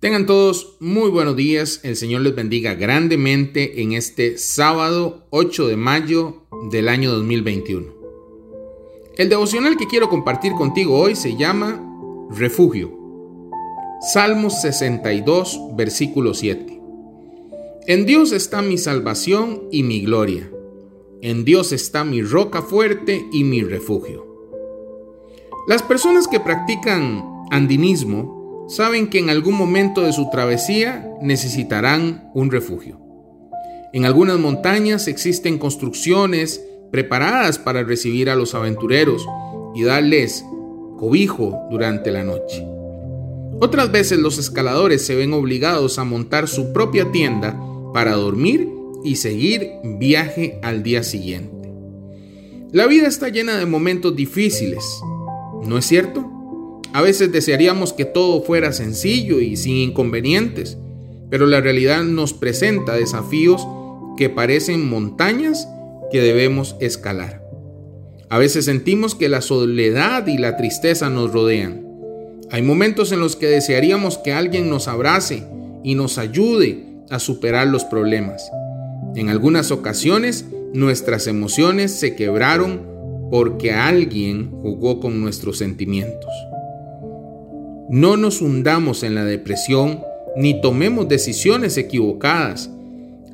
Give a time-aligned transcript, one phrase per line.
[0.00, 5.76] Tengan todos muy buenos días, el Señor les bendiga grandemente en este sábado 8 de
[5.76, 6.36] mayo
[6.70, 7.86] del año 2021.
[9.18, 11.86] El devocional que quiero compartir contigo hoy se llama
[12.30, 12.96] Refugio.
[14.14, 16.80] Salmos 62, versículo 7.
[17.86, 20.50] En Dios está mi salvación y mi gloria.
[21.20, 24.24] En Dios está mi roca fuerte y mi refugio.
[25.68, 28.39] Las personas que practican andinismo
[28.70, 33.00] saben que en algún momento de su travesía necesitarán un refugio.
[33.92, 39.26] En algunas montañas existen construcciones preparadas para recibir a los aventureros
[39.74, 40.44] y darles
[40.98, 42.64] cobijo durante la noche.
[43.60, 47.60] Otras veces los escaladores se ven obligados a montar su propia tienda
[47.92, 48.68] para dormir
[49.02, 51.72] y seguir viaje al día siguiente.
[52.70, 54.84] La vida está llena de momentos difíciles,
[55.64, 56.39] ¿no es cierto?
[56.92, 60.76] A veces desearíamos que todo fuera sencillo y sin inconvenientes,
[61.30, 63.66] pero la realidad nos presenta desafíos
[64.16, 65.68] que parecen montañas
[66.10, 67.42] que debemos escalar.
[68.28, 71.86] A veces sentimos que la soledad y la tristeza nos rodean.
[72.50, 75.44] Hay momentos en los que desearíamos que alguien nos abrace
[75.84, 78.50] y nos ayude a superar los problemas.
[79.14, 82.82] En algunas ocasiones nuestras emociones se quebraron
[83.30, 86.30] porque alguien jugó con nuestros sentimientos.
[87.90, 90.04] No nos hundamos en la depresión
[90.36, 92.70] ni tomemos decisiones equivocadas.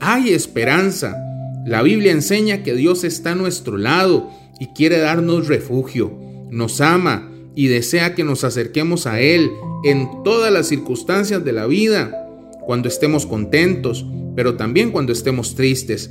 [0.00, 1.16] Hay esperanza.
[1.64, 4.28] La Biblia enseña que Dios está a nuestro lado
[4.58, 6.12] y quiere darnos refugio.
[6.50, 9.52] Nos ama y desea que nos acerquemos a Él
[9.84, 12.26] en todas las circunstancias de la vida,
[12.66, 16.10] cuando estemos contentos, pero también cuando estemos tristes,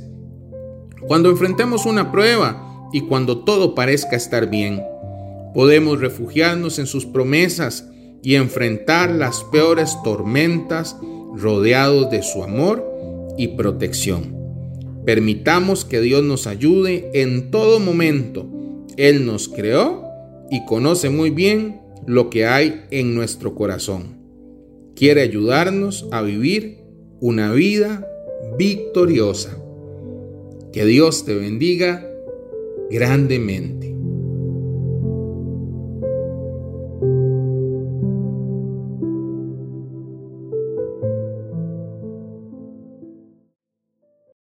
[1.06, 4.82] cuando enfrentemos una prueba y cuando todo parezca estar bien.
[5.52, 7.90] Podemos refugiarnos en sus promesas
[8.22, 10.96] y enfrentar las peores tormentas
[11.34, 12.86] rodeados de su amor
[13.38, 14.36] y protección.
[15.04, 18.46] Permitamos que Dios nos ayude en todo momento.
[18.96, 20.04] Él nos creó
[20.50, 24.18] y conoce muy bien lo que hay en nuestro corazón.
[24.94, 26.78] Quiere ayudarnos a vivir
[27.20, 28.06] una vida
[28.58, 29.56] victoriosa.
[30.72, 32.06] Que Dios te bendiga
[32.90, 33.94] grandemente.